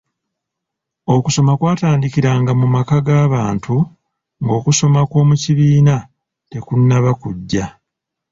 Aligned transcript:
Okusoma 1.15 1.51
kwatandikiranga 1.59 2.51
mu 2.59 2.67
maka 2.75 2.97
g'abantu 3.05 3.75
ng'okusoma 4.43 4.97
okw'omu 5.05 5.35
kibiina 5.41 5.95
tekunnaba 6.51 7.11
kujja. 7.21 7.65